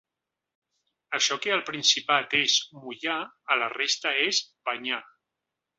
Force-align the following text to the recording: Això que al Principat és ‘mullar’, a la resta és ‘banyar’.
Això 1.17 1.37
que 1.43 1.53
al 1.57 1.61
Principat 1.67 2.35
és 2.41 2.57
‘mullar’, 2.81 3.21
a 3.57 3.61
la 3.65 3.71
resta 3.79 4.19
és 4.31 4.45
‘banyar’. 4.71 5.05